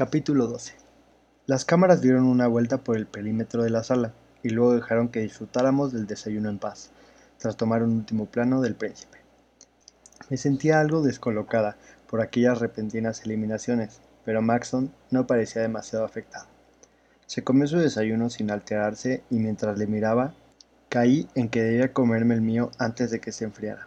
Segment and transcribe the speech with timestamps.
[0.00, 0.72] Capítulo 12
[1.44, 5.20] Las cámaras dieron una vuelta por el perímetro de la sala y luego dejaron que
[5.20, 6.88] disfrutáramos del desayuno en paz,
[7.36, 9.18] tras tomar un último plano del príncipe.
[10.30, 11.76] Me sentía algo descolocada
[12.08, 16.46] por aquellas repentinas eliminaciones, pero Maxon no parecía demasiado afectado.
[17.26, 20.32] Se comió su desayuno sin alterarse y mientras le miraba,
[20.88, 23.86] caí en que debía comerme el mío antes de que se enfriara.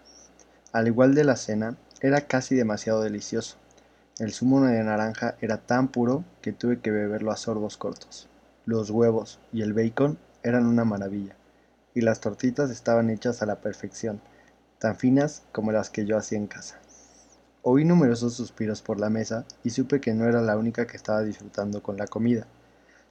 [0.73, 3.57] Al igual de la cena, era casi demasiado delicioso
[4.19, 8.27] el zumo de naranja era tan puro que tuve que beberlo a sorbos cortos.
[8.65, 11.35] Los huevos y el bacon eran una maravilla,
[11.95, 14.21] y las tortitas estaban hechas a la perfección,
[14.77, 16.79] tan finas como las que yo hacía en casa.
[17.63, 21.23] Oí numerosos suspiros por la mesa y supe que no era la única que estaba
[21.23, 22.45] disfrutando con la comida.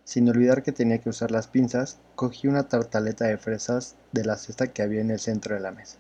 [0.05, 4.37] Sin olvidar que tenía que usar las pinzas, cogí una tartaleta de fresas de la
[4.37, 5.99] cesta que había en el centro de la mesa.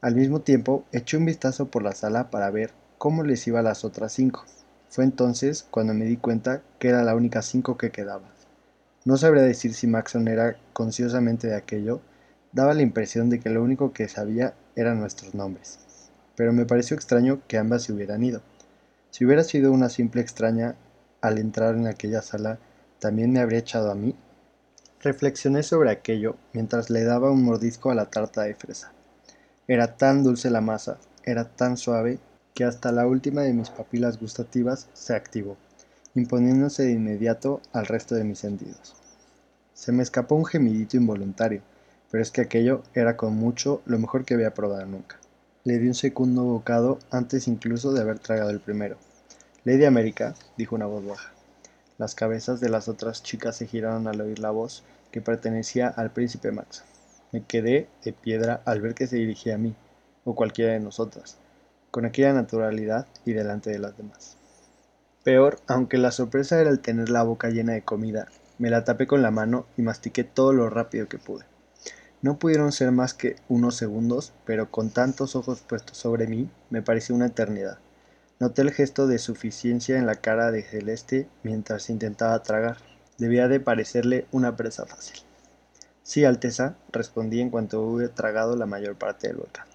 [0.00, 3.64] Al mismo tiempo, eché un vistazo por la sala para ver cómo les iba a
[3.64, 4.44] las otras cinco.
[4.88, 8.28] Fue entonces cuando me di cuenta que era la única cinco que quedaba.
[9.04, 12.00] No sabría decir si Maxon era consciosamente de aquello,
[12.52, 15.80] daba la impresión de que lo único que sabía eran nuestros nombres.
[16.36, 18.40] Pero me pareció extraño que ambas se hubieran ido.
[19.10, 20.76] Si hubiera sido una simple extraña
[21.22, 22.60] al entrar en aquella sala,
[23.00, 24.14] ¿también me habría echado a mí?
[25.00, 28.92] Reflexioné sobre aquello mientras le daba un mordisco a la tarta de fresa.
[29.66, 32.20] Era tan dulce la masa, era tan suave
[32.54, 35.56] que hasta la última de mis papilas gustativas se activó,
[36.14, 38.94] imponiéndose de inmediato al resto de mis sentidos.
[39.72, 41.62] Se me escapó un gemidito involuntario,
[42.10, 45.18] pero es que aquello era con mucho lo mejor que había probado nunca.
[45.64, 48.98] Le di un segundo bocado antes incluso de haber tragado el primero.
[49.64, 51.32] Lady América, dijo una voz baja.
[51.96, 56.10] Las cabezas de las otras chicas se giraron al oír la voz que pertenecía al
[56.10, 56.84] príncipe Max.
[57.30, 59.74] Me quedé de piedra al ver que se dirigía a mí,
[60.24, 61.38] o cualquiera de nosotras
[61.92, 64.38] con aquella naturalidad y delante de las demás.
[65.22, 68.26] Peor, aunque la sorpresa era el tener la boca llena de comida,
[68.58, 71.44] me la tapé con la mano y mastiqué todo lo rápido que pude.
[72.22, 76.80] No pudieron ser más que unos segundos, pero con tantos ojos puestos sobre mí, me
[76.80, 77.78] pareció una eternidad.
[78.40, 82.78] Noté el gesto de suficiencia en la cara de Celeste mientras intentaba tragar.
[83.18, 85.20] Debía de parecerle una presa fácil.
[86.02, 89.71] Sí, Alteza, respondí en cuanto hube tragado la mayor parte del bocado.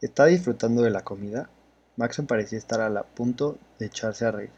[0.00, 1.50] ¿Está disfrutando de la comida?
[1.96, 4.50] Maxon parecía estar a punto de echarse a reír.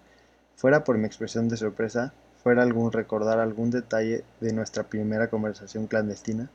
[0.55, 2.13] Fuera por mi expresión de sorpresa,
[2.45, 6.49] fuera algún recordar algún detalle de nuestra primera conversación clandestina,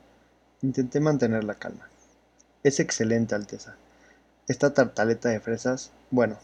[0.62, 1.86] intenté mantener la calma.
[2.62, 3.76] Es excelente, Alteza.
[4.46, 6.38] Esta tartaleta de fresas, bueno,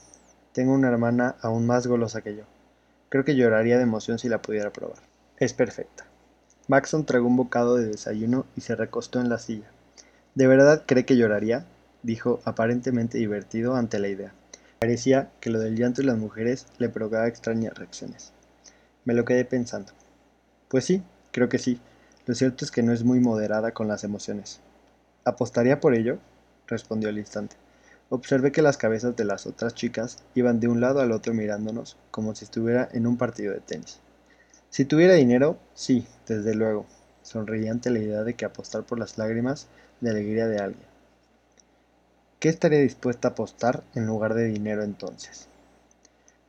[0.53, 2.45] tengo una hermana aún más golosa que yo.
[3.09, 4.99] Creo que lloraría de emoción si la pudiera probar.
[5.39, 6.05] Es perfecta.
[6.69, 9.71] Maxon tragó un bocado de desayuno y se recostó en la silla.
[10.35, 11.65] ¿De verdad cree que lloraría?
[12.05, 14.33] Dijo aparentemente divertido ante la idea.
[14.79, 18.33] Parecía que lo del llanto y las mujeres le provocaba extrañas reacciones.
[19.05, 19.93] Me lo quedé pensando.
[20.69, 21.81] Pues sí, creo que sí.
[22.27, 24.61] Lo cierto es que no es muy moderada con las emociones.
[25.25, 26.19] ¿Apostaría por ello?
[26.67, 27.57] respondió al instante.
[28.11, 31.97] Observé que las cabezas de las otras chicas iban de un lado al otro mirándonos,
[32.11, 34.01] como si estuviera en un partido de tenis.
[34.69, 36.85] Si tuviera dinero, sí, desde luego.
[37.23, 39.69] Sonreí ante la idea de que apostar por las lágrimas
[40.01, 40.94] de alegría de alguien.
[42.45, 45.49] ¿Qué estaría dispuesta a apostar en lugar de dinero entonces?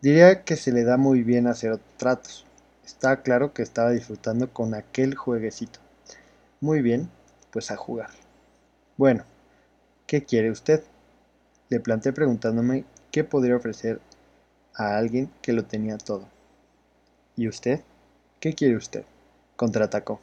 [0.02, 2.46] Diría que se le da muy bien hacer tratos.
[2.84, 5.80] Está claro que estaba disfrutando con aquel jueguecito.
[6.60, 7.10] Muy bien,
[7.50, 8.10] pues a jugar.
[8.98, 9.24] Bueno,
[10.06, 10.84] ¿qué quiere usted?
[11.70, 14.02] Le planteé preguntándome qué podría ofrecer
[14.74, 16.28] a alguien que lo tenía todo.
[17.38, 17.80] ¿Y usted?
[18.42, 19.06] ¿Qué quiere usted?
[19.56, 20.20] contraatacó.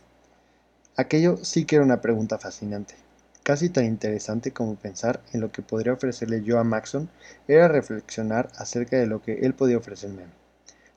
[0.96, 3.01] Aquello sí que era una pregunta fascinante.
[3.42, 7.10] Casi tan interesante como pensar en lo que podría ofrecerle yo a Maxon
[7.48, 10.22] era reflexionar acerca de lo que él podía ofrecerme.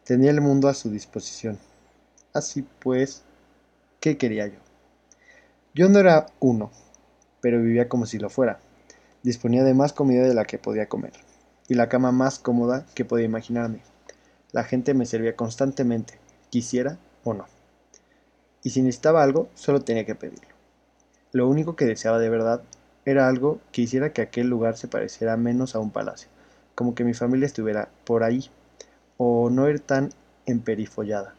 [0.03, 1.57] Tenía el mundo a su disposición.
[2.33, 3.23] Así pues,
[3.99, 4.59] ¿qué quería yo?
[5.73, 6.71] Yo no era uno,
[7.41, 8.59] pero vivía como si lo fuera.
[9.23, 11.13] Disponía de más comida de la que podía comer,
[11.67, 13.79] y la cama más cómoda que podía imaginarme.
[14.51, 16.19] La gente me servía constantemente,
[16.51, 17.47] quisiera o no.
[18.61, 20.54] Y si necesitaba algo, solo tenía que pedirlo.
[21.35, 22.61] Lo único que deseaba de verdad
[23.03, 26.29] era algo que hiciera que aquel lugar se pareciera menos a un palacio,
[26.75, 28.49] como que mi familia estuviera por ahí,
[29.17, 30.11] o no ir tan
[30.45, 31.35] emperifollada.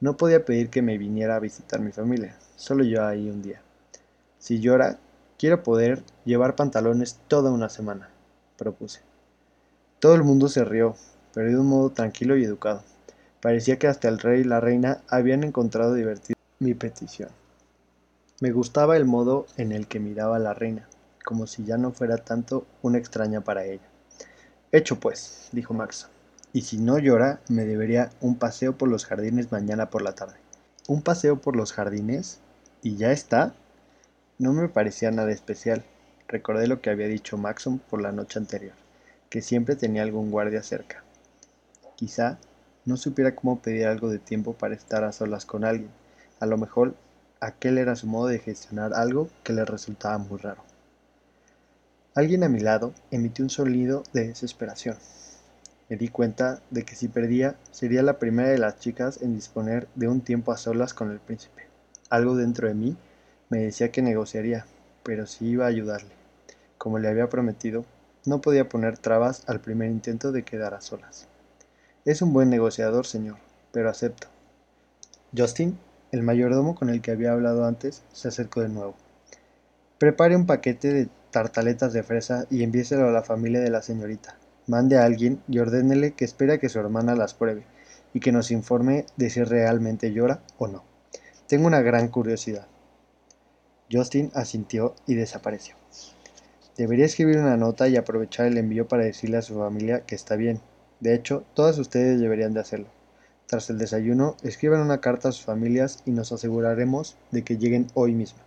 [0.00, 3.60] No podía pedir que me viniera a visitar mi familia, solo yo ahí un día.
[4.38, 4.96] Si llora,
[5.38, 8.08] quiero poder llevar pantalones toda una semana,
[8.56, 9.02] propuse.
[10.00, 10.94] Todo el mundo se rió,
[11.34, 12.82] pero de un modo tranquilo y educado.
[13.42, 17.28] Parecía que hasta el rey y la reina habían encontrado divertido mi petición.
[18.42, 20.88] Me gustaba el modo en el que miraba a la reina,
[21.24, 23.88] como si ya no fuera tanto una extraña para ella.
[24.72, 26.08] Hecho pues, dijo Max.
[26.52, 30.34] y si no llora, me debería un paseo por los jardines mañana por la tarde.
[30.88, 32.40] ¿Un paseo por los jardines?
[32.82, 33.54] ¿Y ya está?
[34.40, 35.84] No me parecía nada especial.
[36.26, 38.74] Recordé lo que había dicho Maxon por la noche anterior,
[39.30, 41.04] que siempre tenía algún guardia cerca.
[41.94, 42.38] Quizá
[42.86, 45.92] no supiera cómo pedir algo de tiempo para estar a solas con alguien.
[46.40, 46.96] A lo mejor
[47.42, 50.62] aquel era su modo de gestionar algo que le resultaba muy raro.
[52.14, 54.96] Alguien a mi lado emitió un sonido de desesperación.
[55.88, 59.88] Me di cuenta de que si perdía, sería la primera de las chicas en disponer
[59.96, 61.66] de un tiempo a solas con el príncipe.
[62.10, 62.96] Algo dentro de mí
[63.48, 64.64] me decía que negociaría,
[65.02, 66.12] pero sí iba a ayudarle.
[66.78, 67.84] Como le había prometido,
[68.24, 71.26] no podía poner trabas al primer intento de quedar a solas.
[72.04, 73.38] Es un buen negociador, señor,
[73.72, 74.28] pero acepto.
[75.36, 75.76] Justin,
[76.12, 78.94] el mayordomo con el que había hablado antes, se acercó de nuevo.
[79.98, 84.36] Prepare un paquete de tartaletas de fresa y envíeselo a la familia de la señorita.
[84.66, 87.64] Mande a alguien y ordénele que espera que su hermana las pruebe
[88.12, 90.84] y que nos informe de si realmente llora o no.
[91.48, 92.66] Tengo una gran curiosidad.
[93.90, 95.76] Justin asintió y desapareció.
[96.76, 100.36] Debería escribir una nota y aprovechar el envío para decirle a su familia que está
[100.36, 100.60] bien.
[101.00, 102.88] De hecho, todas ustedes deberían de hacerlo.
[103.52, 107.86] Tras el desayuno, escriban una carta a sus familias y nos aseguraremos de que lleguen
[107.92, 108.38] hoy mismo.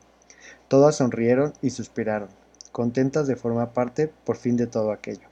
[0.68, 2.30] Todas sonrieron y suspiraron
[2.72, 5.28] contentas de formar parte por fin de todo aquello.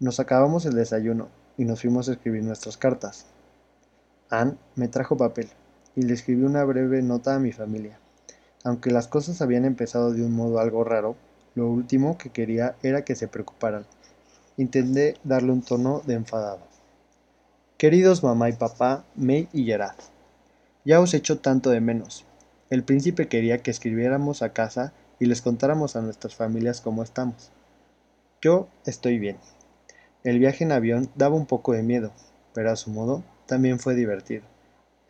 [0.00, 3.26] Nos acabamos el desayuno y nos fuimos a escribir nuestras cartas.
[4.28, 5.48] Anne me trajo papel
[5.94, 8.00] y le escribí una breve nota a mi familia.
[8.64, 11.14] Aunque las cosas habían empezado de un modo algo raro,
[11.54, 13.86] lo último que quería era que se preocuparan.
[14.56, 16.77] Intenté darle un tono de enfadado.
[17.78, 19.94] Queridos mamá y papá, May y Gerard,
[20.84, 22.24] ya os echo tanto de menos.
[22.70, 27.52] El príncipe quería que escribiéramos a casa y les contáramos a nuestras familias cómo estamos.
[28.42, 29.36] Yo estoy bien.
[30.24, 32.10] El viaje en avión daba un poco de miedo,
[32.52, 34.42] pero a su modo también fue divertido.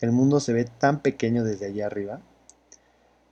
[0.02, 2.20] El mundo se ve tan pequeño desde allá arriba.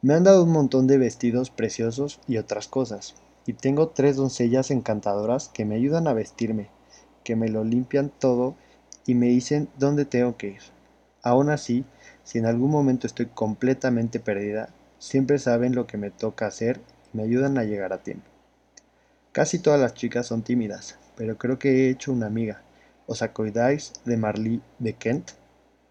[0.01, 4.71] Me han dado un montón de vestidos preciosos y otras cosas, y tengo tres doncellas
[4.71, 6.71] encantadoras que me ayudan a vestirme,
[7.23, 8.57] que me lo limpian todo
[9.07, 10.63] y me dicen dónde tengo que ir.
[11.23, 11.85] Aún así,
[12.25, 16.81] si en algún momento estoy completamente perdida, Siempre saben lo que me toca hacer
[17.13, 18.27] y me ayudan a llegar a tiempo.
[19.33, 22.63] Casi todas las chicas son tímidas, pero creo que he hecho una amiga.
[23.07, 25.33] ¿Os acordáis de Marley de Kent?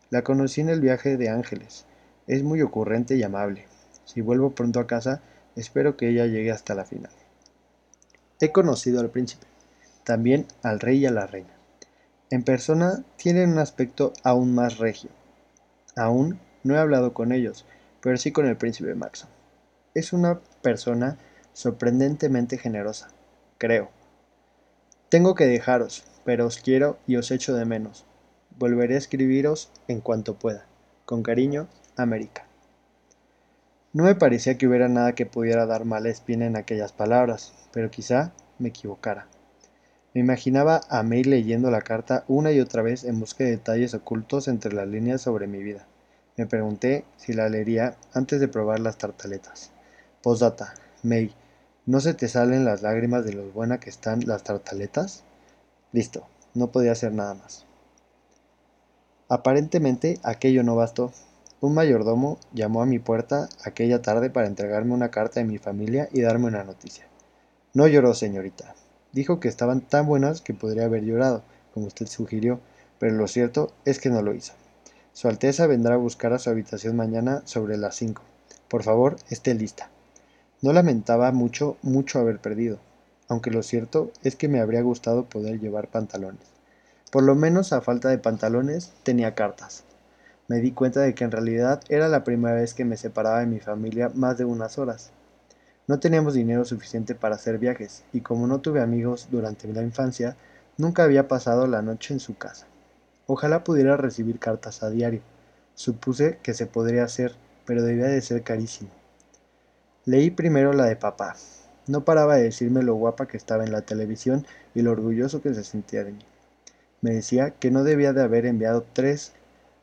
[0.10, 1.86] La conocí en el viaje de Ángeles.
[2.26, 3.66] Es muy ocurrente y amable.
[4.06, 5.22] Si vuelvo pronto a casa,
[5.56, 7.12] espero que ella llegue hasta la final.
[8.42, 9.46] He conocido al príncipe,
[10.04, 11.55] también al rey y a la reina.
[12.32, 15.12] En persona tienen un aspecto aún más regio.
[15.96, 17.66] Aún no he hablado con ellos,
[18.02, 19.30] pero sí con el príncipe Maxon.
[19.94, 21.18] Es una persona
[21.54, 23.10] sorprendentemente generosa,
[23.60, 23.90] creo.
[25.10, 28.06] Tengo que dejaros, pero os quiero y os echo de menos.
[28.58, 30.66] Volveré a escribiros en cuanto pueda.
[31.06, 32.48] Con cariño, América.
[33.94, 37.92] No me parecía que hubiera nada que pudiera dar mala espina en aquellas palabras, pero
[37.92, 39.28] quizá me equivocara.
[40.16, 43.94] Me imaginaba a May leyendo la carta una y otra vez en busca de detalles
[43.94, 45.88] ocultos entre las líneas sobre mi vida.
[46.38, 49.72] Me pregunté si la leería antes de probar las tartaletas.
[50.24, 50.74] Postdata.
[51.04, 51.36] May,
[51.86, 55.24] ¿no se te salen las lágrimas de lo buena que están las tartaletas?
[55.92, 57.66] Listo, no podía hacer nada más.
[59.28, 61.12] Aparentemente aquello no bastó.
[61.60, 66.08] Un mayordomo llamó a mi puerta aquella tarde para entregarme una carta de mi familia
[66.14, 67.06] y darme una noticia.
[67.74, 68.76] No lloró, señorita.
[69.16, 71.42] Dijo que estaban tan buenas que podría haber llorado,
[71.74, 72.60] como usted sugirió,
[73.00, 74.52] pero lo cierto es que no lo hizo.
[75.14, 78.24] Su Alteza vendrá a buscar a su habitación mañana sobre las cinco.
[78.68, 79.90] Por favor, esté lista.
[80.62, 82.78] No lamentaba mucho, mucho haber perdido,
[83.30, 86.46] aunque lo cierto es que me habría gustado poder llevar pantalones.
[87.10, 89.86] Por lo menos a falta de pantalones tenía cartas.
[90.50, 93.46] Me di cuenta de que en realidad era la primera vez que me separaba de
[93.46, 95.12] mi familia más de unas horas.
[95.88, 100.36] No teníamos dinero suficiente para hacer viajes, y como no tuve amigos durante la infancia,
[100.78, 102.66] nunca había pasado la noche en su casa.
[103.28, 105.22] Ojalá pudiera recibir cartas a diario.
[105.76, 108.90] Supuse que se podría hacer, pero debía de ser carísimo.
[110.06, 111.36] Leí primero la de papá.
[111.88, 115.54] No paraba de decirme lo guapa que estaba en la televisión y lo orgulloso que
[115.54, 116.26] se sentía de mí.
[117.02, 119.34] Me decía que no debía de haber enviado tres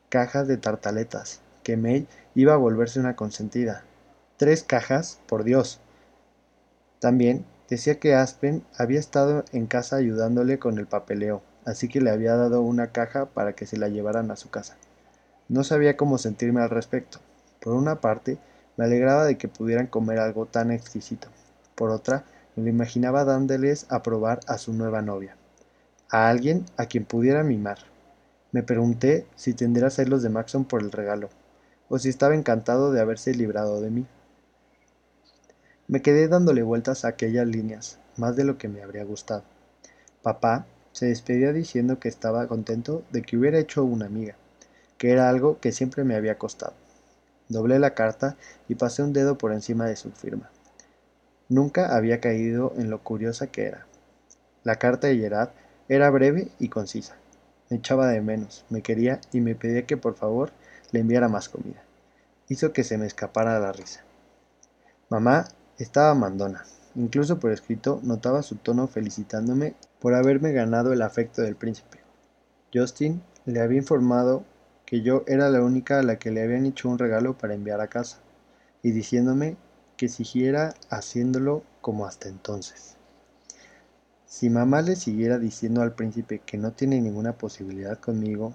[0.09, 3.83] cajas de tartaletas, que May iba a volverse una consentida.
[4.35, 5.79] Tres cajas, por Dios.
[7.03, 12.09] También decía que Aspen había estado en casa ayudándole con el papeleo, así que le
[12.09, 14.77] había dado una caja para que se la llevaran a su casa.
[15.49, 17.19] No sabía cómo sentirme al respecto.
[17.59, 18.37] Por una parte,
[18.77, 21.27] me alegraba de que pudieran comer algo tan exquisito.
[21.75, 22.23] Por otra,
[22.55, 25.35] me lo imaginaba dándoles a probar a su nueva novia.
[26.09, 27.79] a alguien a quien pudiera mimar.
[28.53, 31.29] Me pregunté si tendría celos de Maxon por el regalo,
[31.89, 34.05] o si estaba encantado de haberse librado de mí.
[35.93, 39.43] Me quedé dándole vueltas a aquellas líneas, más de lo que me habría gustado.
[40.23, 44.35] Papá se despedía diciendo que estaba contento de que hubiera hecho una amiga,
[44.97, 46.73] que era algo que siempre me había costado.
[47.47, 50.49] Doblé la carta y pasé un dedo por encima de su firma.
[51.47, 53.85] Nunca había caído en lo curiosa que era.
[54.63, 55.51] La carta de Gerard
[55.89, 57.17] era breve y concisa.
[57.69, 60.53] Me echaba de menos, me quería y me pedía que por favor
[60.91, 61.83] le enviara más comida.
[62.49, 64.01] Hizo que se me escapara la risa.
[65.07, 65.45] Mamá
[65.77, 66.65] estaba mandona.
[66.95, 71.99] Incluso por escrito notaba su tono felicitándome por haberme ganado el afecto del príncipe.
[72.73, 74.43] Justin le había informado
[74.85, 77.81] que yo era la única a la que le habían hecho un regalo para enviar
[77.81, 78.19] a casa,
[78.83, 79.57] y diciéndome
[79.97, 82.95] que siguiera haciéndolo como hasta entonces.
[84.25, 88.53] Si mamá le siguiera diciendo al príncipe que no tiene ninguna posibilidad conmigo,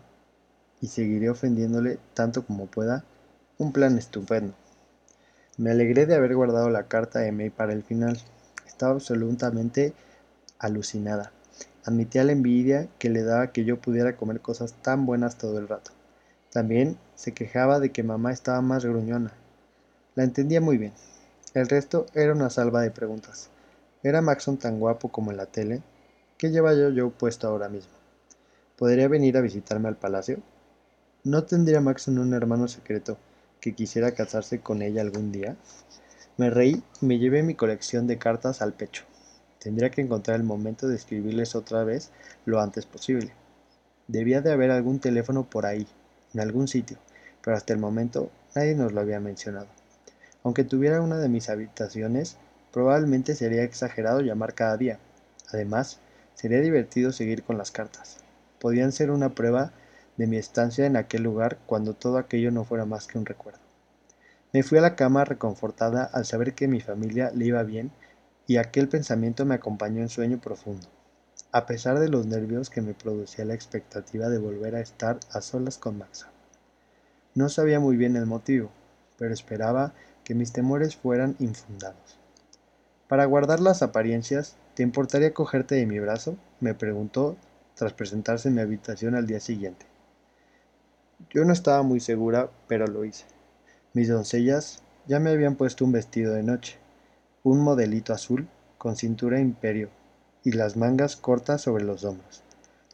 [0.81, 3.05] y seguiré ofendiéndole tanto como pueda,
[3.59, 4.55] un plan estupendo.
[5.59, 8.17] Me alegré de haber guardado la carta de May para el final.
[8.69, 9.93] Estaba absolutamente
[10.61, 11.33] alucinada.
[11.85, 15.67] Admitía la envidia que le daba que yo pudiera comer cosas tan buenas todo el
[15.67, 15.91] rato.
[16.53, 19.33] También se quejaba de que mamá estaba más gruñona.
[20.15, 20.93] La entendía muy bien.
[21.55, 23.51] El resto era una salva de preguntas.
[24.05, 25.83] ¿Era Maxon tan guapo como en la tele?
[26.37, 27.95] ¿Qué lleva yo, yo puesto ahora mismo?
[28.77, 30.39] ¿Podría venir a visitarme al palacio?
[31.25, 33.19] ¿No tendría Maxon un hermano secreto
[33.61, 35.57] que quisiera casarse con ella algún día?
[36.37, 39.05] Me reí y me llevé mi colección de cartas al pecho.
[39.59, 42.11] Tendría que encontrar el momento de escribirles otra vez
[42.45, 43.33] lo antes posible.
[44.07, 45.87] Debía de haber algún teléfono por ahí,
[46.33, 46.97] en algún sitio,
[47.43, 49.67] pero hasta el momento nadie nos lo había mencionado.
[50.45, 52.37] Aunque tuviera una de mis habitaciones,
[52.73, 54.99] probablemente sería exagerado llamar cada día.
[55.53, 55.99] Además,
[56.35, 58.19] sería divertido seguir con las cartas.
[58.61, 59.73] Podían ser una prueba
[60.19, 63.61] de mi estancia en aquel lugar cuando todo aquello no fuera más que un recuerdo.
[64.53, 67.91] Me fui a la cama reconfortada al saber que mi familia le iba bien
[68.47, 70.87] y aquel pensamiento me acompañó en sueño profundo
[71.51, 75.41] a pesar de los nervios que me producía la expectativa de volver a estar a
[75.41, 76.29] solas con Maxa.
[77.35, 78.71] No sabía muy bien el motivo,
[79.17, 79.95] pero esperaba
[80.25, 82.19] que mis temores fueran infundados.
[83.09, 86.37] Para guardar las apariencias, ¿te importaría cogerte de mi brazo?
[86.61, 87.37] me preguntó
[87.75, 89.87] tras presentarse en mi habitación al día siguiente.
[91.31, 93.25] Yo no estaba muy segura, pero lo hice.
[93.93, 96.79] Mis doncellas ya me habían puesto un vestido de noche,
[97.43, 98.49] un modelito azul
[98.79, 99.91] con cintura imperio
[100.45, 102.43] y las mangas cortas sobre los hombros.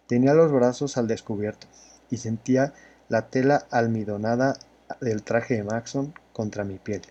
[0.06, 1.66] Tenía los brazos al descubierto
[2.10, 2.72] y sentía
[3.08, 4.56] la tela almidonada
[5.00, 7.02] del traje de Maxon contra mi piel.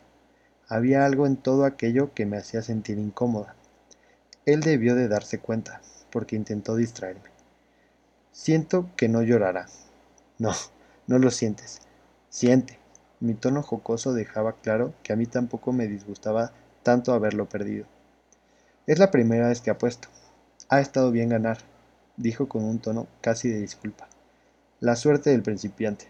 [0.67, 3.55] Había algo en todo aquello que me hacía sentir incómoda.
[4.45, 7.29] Él debió de darse cuenta, porque intentó distraerme.
[8.31, 9.67] Siento que no llorará.
[10.39, 10.51] No,
[11.07, 11.81] no lo sientes.
[12.29, 12.79] Siente.
[13.19, 16.51] Mi tono jocoso dejaba claro que a mí tampoco me disgustaba
[16.83, 17.85] tanto haberlo perdido.
[18.85, 20.09] Es la primera vez que apuesto,
[20.67, 21.59] ha estado bien ganar,
[22.17, 24.07] dijo con un tono casi de disculpa.
[24.79, 26.07] La suerte del principiante.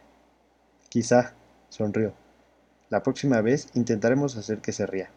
[0.89, 1.33] Quizá,
[1.69, 2.13] sonrió.
[2.89, 5.09] La próxima vez intentaremos hacer que se ría.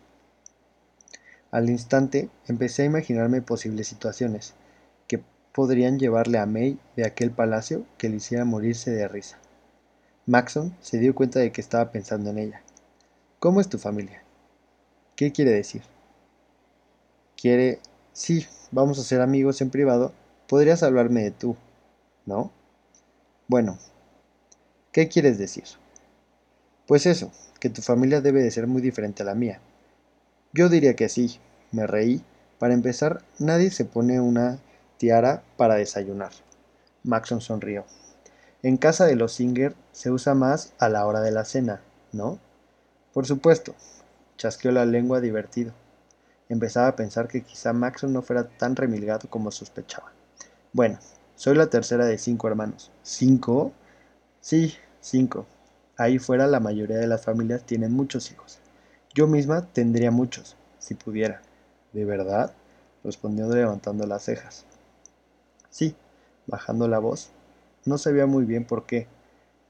[1.50, 4.54] Al instante empecé a imaginarme posibles situaciones
[5.06, 9.38] que podrían llevarle a May de aquel palacio que le hiciera morirse de risa.
[10.26, 12.62] Maxon se dio cuenta de que estaba pensando en ella.
[13.38, 14.23] ¿Cómo es tu familia?
[15.14, 15.83] ¿Qué quiere decir?
[17.37, 17.80] Quiere
[18.16, 20.11] Sí, vamos a ser amigos en privado,
[20.49, 21.54] podrías hablarme de tú,
[22.25, 22.50] ¿no?
[23.47, 23.78] Bueno,
[24.90, 25.64] ¿qué quieres decir?
[26.87, 27.30] Pues eso,
[27.61, 29.61] que tu familia debe de ser muy diferente a la mía.
[30.54, 31.38] Yo diría que sí,
[31.73, 32.25] me reí.
[32.59, 34.61] Para empezar, nadie se pone una
[34.97, 36.33] tiara para desayunar.
[37.04, 37.85] Maxon sonrió.
[38.66, 42.40] En casa de los Singer se usa más a la hora de la cena, ¿no?
[43.12, 43.76] Por supuesto,
[44.38, 45.73] chasqueó la lengua divertido.
[46.49, 50.11] Empezaba a pensar que quizá Maxon no fuera tan remilgado como sospechaba.
[50.73, 50.99] Bueno,
[51.37, 52.90] soy la tercera de cinco hermanos.
[53.04, 53.70] ¿Cinco?
[54.40, 55.46] Sí, cinco.
[55.96, 58.58] Ahí fuera la mayoría de las familias tienen muchos hijos.
[59.14, 61.40] Yo misma tendría muchos, si pudiera.
[61.92, 62.52] ¿De verdad?
[63.04, 64.64] respondió levantando las cejas.
[65.70, 65.94] Sí,
[66.49, 67.30] bajando la voz.
[67.86, 69.06] No sabía muy bien por qué,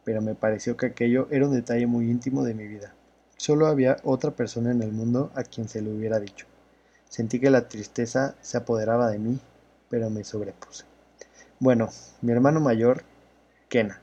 [0.02, 2.94] pero me pareció que aquello era un detalle muy íntimo de mi vida.
[3.36, 6.46] Solo había otra persona en el mundo a quien se lo hubiera dicho.
[7.10, 9.38] Sentí que la tristeza se apoderaba de mí,
[9.90, 10.84] pero me sobrepuse.
[11.60, 11.90] Bueno,
[12.22, 13.04] mi hermano mayor,
[13.68, 14.00] Kena,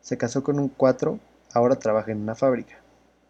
[0.00, 1.20] se casó con un cuatro,
[1.52, 2.76] ahora trabaja en una fábrica.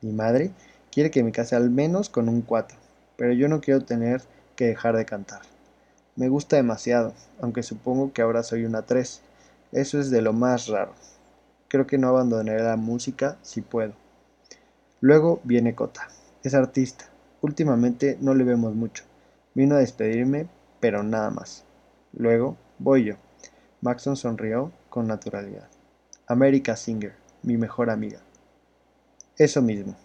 [0.02, 0.52] Mi madre
[0.92, 2.78] quiere que me case al menos con un cuatro,
[3.16, 4.22] pero yo no quiero tener
[4.54, 5.42] que dejar de cantar.
[6.14, 9.22] Me gusta demasiado, aunque supongo que ahora soy una tres.
[9.72, 10.92] Eso es de lo más raro.
[11.68, 13.94] Creo que no abandonaré la música si puedo.
[15.00, 16.08] Luego viene Cota.
[16.42, 17.06] Es artista.
[17.40, 19.04] Últimamente no le vemos mucho.
[19.54, 20.46] Vino a despedirme,
[20.78, 21.64] pero nada más.
[22.12, 23.14] Luego voy yo.
[23.80, 25.68] Maxon sonrió con naturalidad.
[26.26, 28.20] America Singer, mi mejor amiga.
[29.38, 29.96] Eso mismo.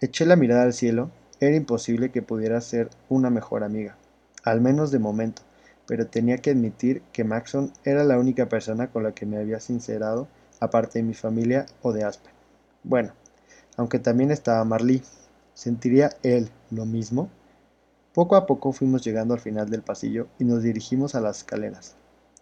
[0.00, 1.10] Eché la mirada al cielo.
[1.40, 3.96] Era imposible que pudiera ser una mejor amiga,
[4.44, 5.42] al menos de momento,
[5.92, 9.60] pero tenía que admitir que Maxon era la única persona con la que me había
[9.60, 10.26] sincerado,
[10.58, 12.32] aparte de mi familia o de Aspen.
[12.82, 13.12] Bueno,
[13.76, 15.02] aunque también estaba Marley.
[15.52, 17.28] ¿Sentiría él lo mismo?
[18.14, 21.94] Poco a poco fuimos llegando al final del pasillo y nos dirigimos a las escaleras.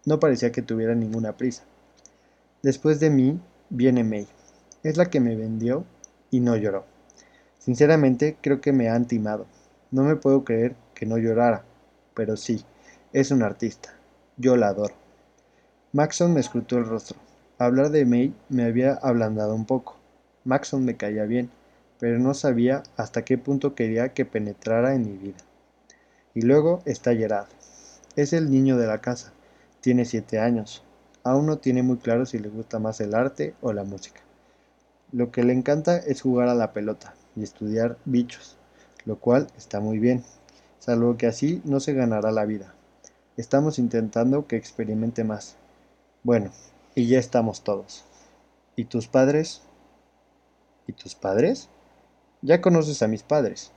[0.06, 1.64] No parecía que tuviera ninguna prisa.
[2.62, 4.28] Después de mí viene May.
[4.84, 5.84] Es la que me vendió
[6.30, 6.84] y no lloró.
[7.58, 9.46] Sinceramente creo que me ha timado.
[9.90, 11.64] No me puedo creer que no llorara,
[12.14, 12.64] pero sí,
[13.12, 13.92] es un artista.
[14.36, 14.94] Yo la adoro.
[15.92, 17.18] Maxon me escrutó el rostro.
[17.58, 19.96] Hablar de May me había ablandado un poco.
[20.44, 21.50] Maxon me caía bien,
[21.98, 25.38] pero no sabía hasta qué punto quería que penetrara en mi vida.
[26.34, 27.48] Y luego está Gerard.
[28.14, 29.32] Es el niño de la casa.
[29.80, 30.84] Tiene siete años.
[31.24, 34.20] Aún no tiene muy claro si le gusta más el arte o la música.
[35.10, 38.56] Lo que le encanta es jugar a la pelota y estudiar bichos,
[39.04, 40.22] lo cual está muy bien,
[40.78, 42.74] salvo que así no se ganará la vida.
[43.40, 45.56] Estamos intentando que experimente más.
[46.24, 46.50] Bueno,
[46.94, 48.04] y ya estamos todos.
[48.76, 49.62] ¿Y tus padres?
[50.86, 51.70] ¿Y tus padres?
[52.42, 53.72] Ya conoces a mis padres.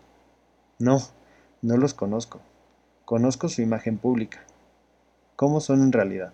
[0.80, 0.98] No,
[1.62, 2.42] no los conozco.
[3.06, 4.44] Conozco su imagen pública.
[5.38, 6.34] ¿Cómo son en realidad?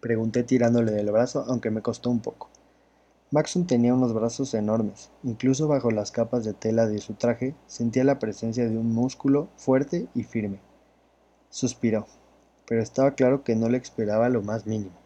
[0.00, 2.50] Pregunté tirándole del brazo, aunque me costó un poco.
[3.30, 5.12] Maxon tenía unos brazos enormes.
[5.22, 9.50] Incluso bajo las capas de tela de su traje sentía la presencia de un músculo
[9.56, 10.71] fuerte y firme.
[11.52, 12.06] Suspiró,
[12.66, 14.96] pero estaba claro que no le esperaba lo más mínimo.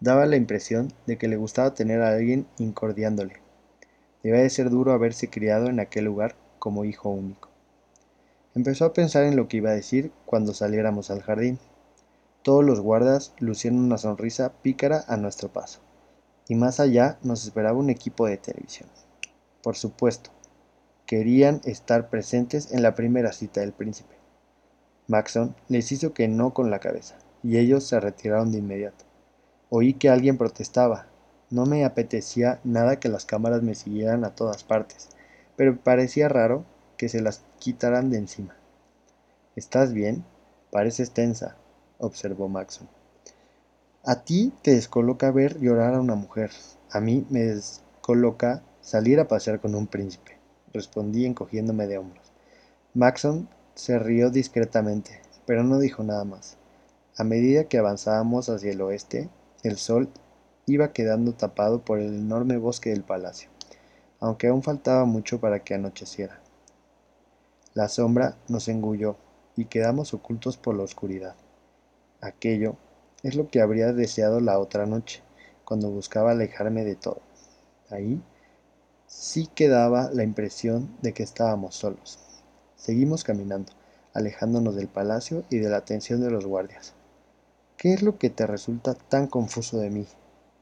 [0.00, 3.34] Daba la impresión de que le gustaba tener a alguien incordiándole.
[4.24, 7.50] Debía de ser duro haberse criado en aquel lugar como hijo único.
[8.56, 11.60] Empezó a pensar en lo que iba a decir cuando saliéramos al jardín.
[12.42, 15.78] Todos los guardas lucían una sonrisa pícara a nuestro paso,
[16.48, 18.88] y más allá nos esperaba un equipo de televisión.
[19.62, 20.30] Por supuesto,
[21.06, 24.19] querían estar presentes en la primera cita del príncipe.
[25.10, 29.04] Maxon les hizo que no con la cabeza, y ellos se retiraron de inmediato.
[29.68, 31.08] Oí que alguien protestaba,
[31.50, 35.08] no me apetecía nada que las cámaras me siguieran a todas partes,
[35.56, 36.64] pero parecía raro
[36.96, 38.54] que se las quitaran de encima.
[39.56, 40.24] ¿Estás bien?
[40.70, 41.56] Pareces tensa,
[41.98, 42.88] observó Maxon.
[44.04, 46.52] A ti te descoloca ver llorar a una mujer.
[46.92, 50.38] A mí me descoloca salir a pasear con un príncipe,
[50.72, 52.30] respondí encogiéndome de hombros.
[52.94, 56.56] Maxon se rió discretamente, pero no dijo nada más.
[57.16, 59.28] A medida que avanzábamos hacia el oeste,
[59.62, 60.08] el sol
[60.66, 63.50] iba quedando tapado por el enorme bosque del palacio,
[64.20, 66.40] aunque aún faltaba mucho para que anocheciera.
[67.74, 69.16] La sombra nos engulló
[69.56, 71.34] y quedamos ocultos por la oscuridad.
[72.20, 72.76] Aquello
[73.22, 75.22] es lo que habría deseado la otra noche,
[75.64, 77.20] cuando buscaba alejarme de todo.
[77.90, 78.20] Ahí
[79.06, 82.18] sí quedaba la impresión de que estábamos solos.
[82.80, 83.72] Seguimos caminando,
[84.14, 86.94] alejándonos del palacio y de la atención de los guardias.
[87.76, 90.06] ¿Qué es lo que te resulta tan confuso de mí?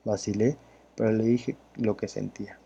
[0.05, 0.57] Vacilé,
[0.97, 2.59] pero le dije lo que sentía.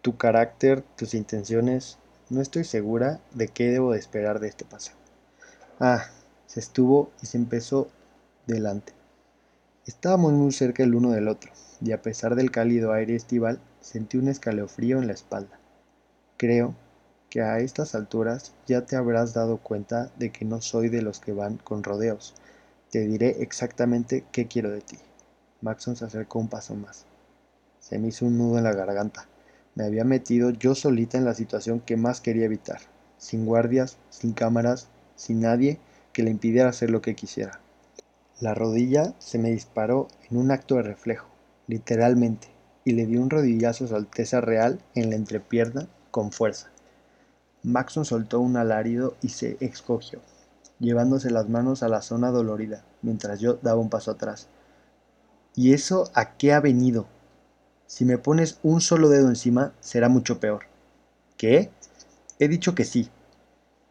[0.00, 1.98] Tu carácter, tus intenciones,
[2.30, 4.92] no estoy segura de qué debo de esperar de este paso.
[5.78, 6.06] Ah,
[6.46, 7.88] se estuvo y se empezó
[8.46, 8.94] delante.
[9.84, 11.52] Estábamos muy cerca el uno del otro,
[11.82, 15.60] y a pesar del cálido aire estival, sentí un escalofrío en la espalda.
[16.38, 16.74] Creo
[17.36, 21.20] que a estas alturas ya te habrás dado cuenta de que no soy de los
[21.20, 22.32] que van con rodeos.
[22.90, 24.96] Te diré exactamente qué quiero de ti.
[25.60, 27.04] Maxon se acercó un paso más.
[27.78, 29.28] Se me hizo un nudo en la garganta.
[29.74, 32.80] Me había metido yo solita en la situación que más quería evitar,
[33.18, 35.78] sin guardias, sin cámaras, sin nadie
[36.14, 37.60] que le impidiera hacer lo que quisiera.
[38.40, 41.28] La rodilla se me disparó en un acto de reflejo,
[41.66, 42.48] literalmente,
[42.86, 46.70] y le di un rodillazo a su Alteza Real en la entrepierna con fuerza.
[47.66, 50.20] Maxon soltó un alarido y se escogió,
[50.78, 54.46] llevándose las manos a la zona dolorida, mientras yo daba un paso atrás.
[55.56, 57.08] ¿Y eso a qué ha venido?
[57.88, 60.66] Si me pones un solo dedo encima, será mucho peor.
[61.36, 61.70] ¿Qué?
[62.38, 63.10] He dicho que sí.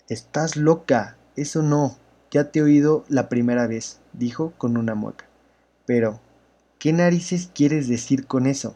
[0.07, 1.17] Estás loca.
[1.35, 1.97] Eso no.
[2.31, 5.25] Ya te he oído la primera vez, dijo con una mueca.
[5.85, 6.21] Pero,
[6.79, 8.73] ¿qué narices quieres decir con eso?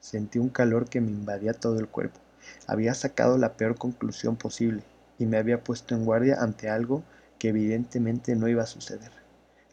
[0.00, 2.18] Sentí un calor que me invadía todo el cuerpo.
[2.66, 4.82] Había sacado la peor conclusión posible
[5.18, 7.02] y me había puesto en guardia ante algo
[7.38, 9.10] que evidentemente no iba a suceder.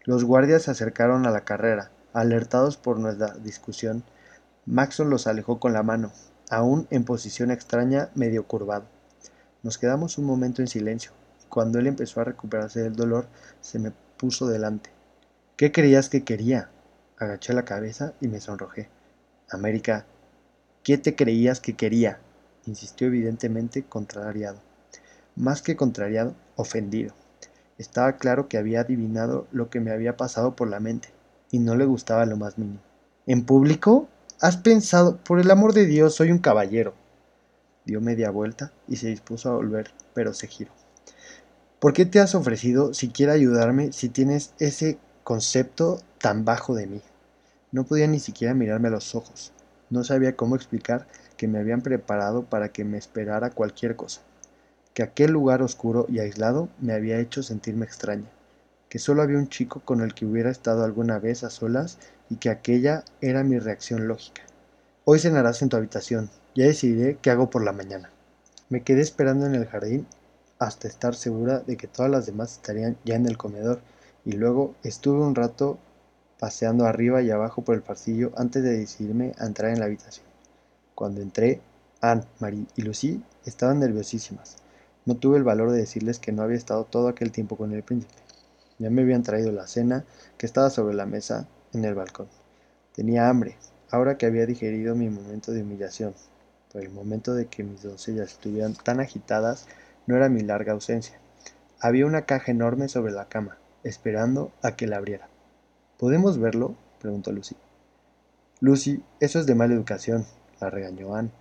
[0.03, 4.03] Los guardias se acercaron a la carrera, alertados por nuestra discusión.
[4.65, 6.11] Maxon los alejó con la mano,
[6.49, 8.85] aún en posición extraña, medio curvado.
[9.63, 11.11] Nos quedamos un momento en silencio.
[11.49, 13.27] Cuando él empezó a recuperarse del dolor,
[13.61, 14.89] se me puso delante.
[15.55, 16.69] ¿Qué creías que quería?
[17.17, 18.89] Agaché la cabeza y me sonrojé.
[19.49, 20.05] América,
[20.83, 22.19] ¿qué te creías que quería?
[22.65, 24.59] Insistió evidentemente contrariado.
[25.35, 27.13] Más que contrariado, ofendido.
[27.77, 31.09] Estaba claro que había adivinado lo que me había pasado por la mente,
[31.51, 32.79] y no le gustaba lo más mínimo.
[33.25, 34.07] ¿En público?
[34.39, 35.17] ¿Has pensado?
[35.17, 36.93] Por el amor de Dios, soy un caballero.
[37.85, 40.71] Dio media vuelta y se dispuso a volver, pero se giró.
[41.79, 47.01] ¿Por qué te has ofrecido siquiera ayudarme si tienes ese concepto tan bajo de mí?
[47.71, 49.51] No podía ni siquiera mirarme a los ojos.
[49.89, 51.07] No sabía cómo explicar
[51.43, 54.21] que me habían preparado para que me esperara cualquier cosa,
[54.93, 58.29] que aquel lugar oscuro y aislado me había hecho sentirme extraña,
[58.87, 61.97] que solo había un chico con el que hubiera estado alguna vez a solas
[62.29, 64.41] y que aquella era mi reacción lógica.
[65.03, 68.09] Hoy cenarás en tu habitación, ya decidiré qué hago por la mañana.
[68.69, 70.07] Me quedé esperando en el jardín
[70.59, 73.81] hasta estar segura de que todas las demás estarían ya en el comedor
[74.23, 75.77] y luego estuve un rato
[76.39, 80.32] paseando arriba y abajo por el pasillo antes de decidirme a entrar en la habitación.
[80.95, 81.61] Cuando entré,
[82.01, 84.57] Anne, Marie y Lucy estaban nerviosísimas.
[85.05, 87.83] No tuve el valor de decirles que no había estado todo aquel tiempo con el
[87.83, 88.13] príncipe.
[88.79, 90.05] Ya me habían traído la cena
[90.37, 92.27] que estaba sobre la mesa en el balcón.
[92.93, 93.57] Tenía hambre,
[93.89, 96.13] ahora que había digerido mi momento de humillación.
[96.71, 99.67] Pero el momento de que mis doncellas estuvieran tan agitadas
[100.07, 101.19] no era mi larga ausencia.
[101.79, 105.27] Había una caja enorme sobre la cama, esperando a que la abriera.
[105.97, 106.75] ¿Podemos verlo?
[106.99, 107.55] preguntó Lucy.
[108.59, 110.25] Lucy, eso es de mala educación,
[110.63, 111.31] la regañó Anne.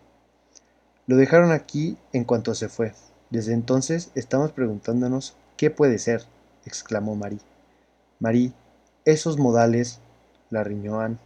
[1.06, 2.92] Lo dejaron aquí en cuanto se fue.
[3.30, 6.24] Desde entonces estamos preguntándonos qué puede ser,
[6.64, 7.40] exclamó Marie.
[8.18, 8.52] Marie,
[9.04, 10.00] esos modales,
[10.50, 11.18] la riñó Anne.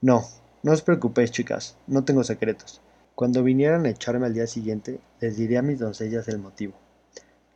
[0.00, 0.24] No,
[0.62, 2.80] no os preocupéis, chicas, no tengo secretos.
[3.14, 6.74] Cuando vinieran a echarme al día siguiente, les diré a mis doncellas el motivo.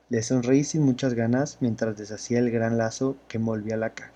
[0.08, 4.12] Le sonreí sin muchas ganas mientras deshacía el gran lazo que envolvía la caja.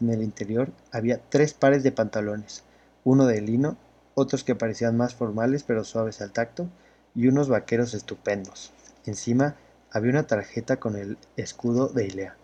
[0.00, 2.62] En el interior había tres pares de pantalones,
[3.04, 3.76] uno de lino,
[4.16, 6.66] otros que parecían más formales pero suaves al tacto,
[7.14, 8.72] y unos vaqueros estupendos.
[9.04, 9.56] Encima
[9.90, 12.36] había una tarjeta con el escudo de Ilea.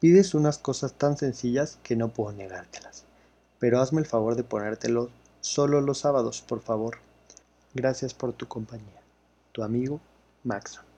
[0.00, 3.04] Pides unas cosas tan sencillas que no puedo negártelas,
[3.58, 6.98] pero hazme el favor de ponértelo solo los sábados, por favor.
[7.74, 9.02] Gracias por tu compañía.
[9.52, 10.00] Tu amigo,
[10.42, 10.91] Maxon.